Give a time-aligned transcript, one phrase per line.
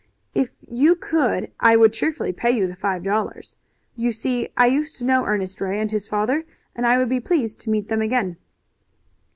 [0.33, 3.57] "If you could I would cheerfully pay you the five dollars.
[3.95, 6.43] You see I used to know Ernest Ray and his father,
[6.75, 8.37] and I would be pleased to meet them again."